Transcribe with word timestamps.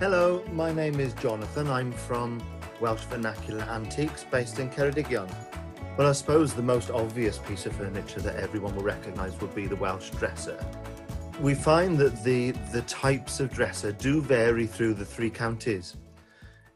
Hello, 0.00 0.44
my 0.52 0.70
name 0.70 1.00
is 1.00 1.12
Jonathan. 1.14 1.66
I'm 1.66 1.90
from 1.90 2.40
Welsh 2.80 3.02
Vernacular 3.06 3.64
Antiques 3.64 4.22
based 4.22 4.60
in 4.60 4.70
Ceredigion. 4.70 5.28
Well, 5.96 6.06
I 6.06 6.12
suppose 6.12 6.54
the 6.54 6.62
most 6.62 6.88
obvious 6.92 7.38
piece 7.38 7.66
of 7.66 7.74
furniture 7.74 8.20
that 8.20 8.36
everyone 8.36 8.76
will 8.76 8.84
recognise 8.84 9.40
would 9.40 9.56
be 9.56 9.66
the 9.66 9.74
Welsh 9.74 10.10
dresser. 10.10 10.64
We 11.40 11.52
find 11.52 11.98
that 11.98 12.22
the, 12.22 12.52
the 12.72 12.82
types 12.82 13.40
of 13.40 13.52
dresser 13.52 13.90
do 13.90 14.22
vary 14.22 14.68
through 14.68 14.94
the 14.94 15.04
three 15.04 15.30
counties. 15.30 15.96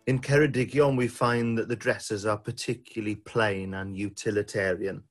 In 0.08 0.18
Ceredigion, 0.18 0.96
we 0.96 1.06
find 1.06 1.56
that 1.58 1.68
the 1.68 1.76
dressers 1.76 2.26
are 2.26 2.38
particularly 2.38 3.14
plain 3.14 3.74
and 3.74 3.96
utilitarian, 3.96 5.04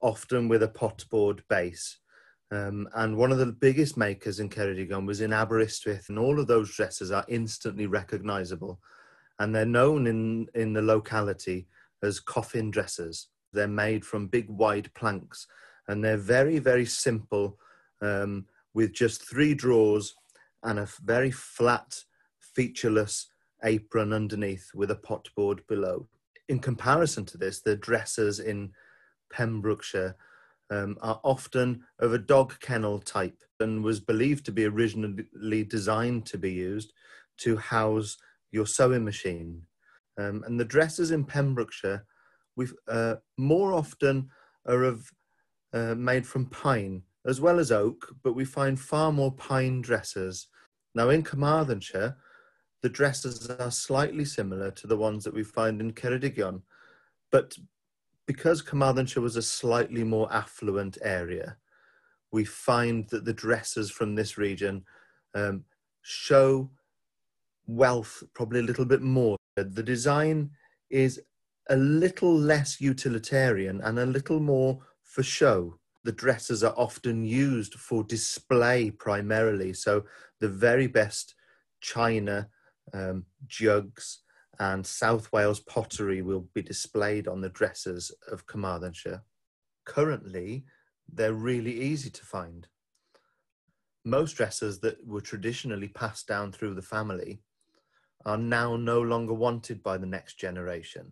often 0.00 0.48
with 0.48 0.62
a 0.62 0.68
potboard 0.68 1.40
base. 1.50 1.98
Um, 2.52 2.86
and 2.94 3.16
one 3.16 3.32
of 3.32 3.38
the 3.38 3.46
biggest 3.46 3.96
makers 3.96 4.38
in 4.38 4.50
Ceredigion 4.50 5.06
was 5.06 5.22
in 5.22 5.32
Aberystwyth, 5.32 6.10
and 6.10 6.18
all 6.18 6.38
of 6.38 6.46
those 6.46 6.76
dresses 6.76 7.10
are 7.10 7.24
instantly 7.28 7.86
recognisable. 7.86 8.78
And 9.38 9.54
they're 9.54 9.64
known 9.64 10.06
in, 10.06 10.48
in 10.54 10.74
the 10.74 10.82
locality 10.82 11.66
as 12.02 12.20
coffin 12.20 12.70
dresses. 12.70 13.28
They're 13.54 13.66
made 13.66 14.04
from 14.04 14.26
big 14.26 14.50
wide 14.50 14.92
planks, 14.92 15.46
and 15.88 16.04
they're 16.04 16.18
very, 16.18 16.58
very 16.58 16.84
simple, 16.84 17.58
um, 18.02 18.44
with 18.74 18.92
just 18.92 19.26
three 19.26 19.54
drawers 19.54 20.14
and 20.62 20.78
a 20.78 20.88
very 21.02 21.30
flat, 21.30 22.04
featureless 22.38 23.28
apron 23.64 24.12
underneath 24.12 24.70
with 24.74 24.90
a 24.90 24.96
potboard 24.96 25.66
below. 25.68 26.06
In 26.50 26.58
comparison 26.58 27.24
to 27.26 27.38
this, 27.38 27.62
the 27.62 27.76
dresses 27.76 28.40
in 28.40 28.72
Pembrokeshire 29.32 30.16
um, 30.72 30.96
are 31.02 31.20
often 31.22 31.82
of 31.98 32.12
a 32.14 32.18
dog 32.18 32.58
kennel 32.60 32.98
type 32.98 33.36
and 33.60 33.84
was 33.84 34.00
believed 34.00 34.44
to 34.46 34.52
be 34.52 34.64
originally 34.64 35.64
designed 35.64 36.24
to 36.26 36.38
be 36.38 36.52
used 36.52 36.92
to 37.38 37.56
house 37.56 38.16
your 38.50 38.66
sewing 38.66 39.04
machine. 39.04 39.62
Um, 40.18 40.44
and 40.46 40.58
the 40.58 40.64
dressers 40.64 41.10
in 41.10 41.24
Pembrokeshire, 41.24 42.04
we've 42.56 42.74
uh, 42.88 43.16
more 43.36 43.72
often 43.74 44.30
are 44.66 44.84
of 44.84 45.10
uh, 45.72 45.94
made 45.94 46.26
from 46.26 46.46
pine 46.46 47.02
as 47.26 47.40
well 47.40 47.58
as 47.58 47.70
oak, 47.70 48.14
but 48.22 48.34
we 48.34 48.44
find 48.44 48.78
far 48.78 49.12
more 49.12 49.32
pine 49.32 49.80
dressers. 49.80 50.48
Now 50.94 51.10
in 51.10 51.22
Carmarthenshire, 51.22 52.16
the 52.82 52.88
dressers 52.88 53.48
are 53.48 53.70
slightly 53.70 54.24
similar 54.24 54.70
to 54.72 54.86
the 54.86 54.96
ones 54.96 55.22
that 55.24 55.34
we 55.34 55.44
find 55.44 55.80
in 55.80 55.92
Ceredigion, 55.92 56.62
but 57.30 57.54
because 58.26 58.62
Carmarthenshire 58.62 59.22
was 59.22 59.36
a 59.36 59.42
slightly 59.42 60.04
more 60.04 60.32
affluent 60.32 60.98
area, 61.02 61.56
we 62.30 62.44
find 62.44 63.08
that 63.10 63.24
the 63.24 63.32
dressers 63.32 63.90
from 63.90 64.14
this 64.14 64.38
region 64.38 64.84
um, 65.34 65.64
show 66.02 66.70
wealth 67.66 68.22
probably 68.34 68.60
a 68.60 68.64
little 68.64 68.84
bit 68.84 69.02
more. 69.02 69.36
The 69.56 69.82
design 69.82 70.50
is 70.90 71.20
a 71.68 71.76
little 71.76 72.34
less 72.34 72.80
utilitarian 72.80 73.80
and 73.82 73.98
a 73.98 74.06
little 74.06 74.40
more 74.40 74.80
for 75.02 75.22
show. 75.22 75.78
The 76.04 76.12
dresses 76.12 76.64
are 76.64 76.74
often 76.76 77.24
used 77.24 77.74
for 77.74 78.02
display 78.02 78.90
primarily, 78.90 79.72
so 79.72 80.04
the 80.40 80.48
very 80.48 80.88
best 80.88 81.34
china, 81.80 82.48
um, 82.92 83.24
jugs, 83.46 84.22
and 84.62 84.86
South 84.86 85.32
Wales 85.32 85.58
pottery 85.58 86.22
will 86.22 86.46
be 86.54 86.62
displayed 86.62 87.26
on 87.26 87.40
the 87.40 87.48
dressers 87.48 88.12
of 88.30 88.46
Carmarthenshire. 88.46 89.24
Currently, 89.84 90.64
they're 91.12 91.34
really 91.34 91.80
easy 91.80 92.10
to 92.10 92.24
find. 92.24 92.68
Most 94.04 94.34
dressers 94.34 94.78
that 94.78 95.04
were 95.04 95.20
traditionally 95.20 95.88
passed 95.88 96.28
down 96.28 96.52
through 96.52 96.74
the 96.74 96.82
family 96.82 97.42
are 98.24 98.38
now 98.38 98.76
no 98.76 99.00
longer 99.00 99.34
wanted 99.34 99.82
by 99.82 99.98
the 99.98 100.06
next 100.06 100.38
generation. 100.38 101.10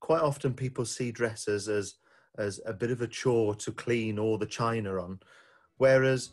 Quite 0.00 0.22
often, 0.22 0.54
people 0.54 0.86
see 0.86 1.12
dressers 1.12 1.68
as, 1.68 1.96
as 2.38 2.58
a 2.64 2.72
bit 2.72 2.90
of 2.90 3.02
a 3.02 3.06
chore 3.06 3.54
to 3.56 3.70
clean 3.70 4.18
all 4.18 4.38
the 4.38 4.46
china 4.46 4.98
on, 4.98 5.20
whereas 5.76 6.30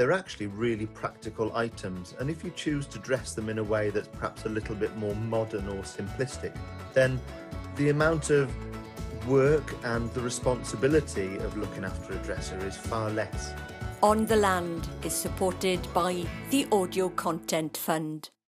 they're 0.00 0.12
actually 0.12 0.46
really 0.46 0.86
practical 0.86 1.54
items. 1.54 2.14
And 2.18 2.30
if 2.30 2.42
you 2.42 2.50
choose 2.56 2.86
to 2.86 2.98
dress 3.00 3.34
them 3.34 3.50
in 3.50 3.58
a 3.58 3.62
way 3.62 3.90
that's 3.90 4.08
perhaps 4.08 4.46
a 4.46 4.48
little 4.48 4.74
bit 4.74 4.96
more 4.96 5.14
modern 5.14 5.68
or 5.68 5.82
simplistic, 5.82 6.56
then 6.94 7.20
the 7.76 7.90
amount 7.90 8.30
of 8.30 8.50
work 9.28 9.74
and 9.84 10.10
the 10.14 10.22
responsibility 10.22 11.36
of 11.36 11.54
looking 11.58 11.84
after 11.84 12.14
a 12.14 12.16
dresser 12.22 12.58
is 12.64 12.78
far 12.78 13.10
less. 13.10 13.52
On 14.02 14.24
the 14.24 14.36
Land 14.36 14.88
is 15.04 15.12
supported 15.12 15.86
by 15.92 16.24
the 16.48 16.66
Audio 16.72 17.10
Content 17.10 17.76
Fund. 17.76 18.30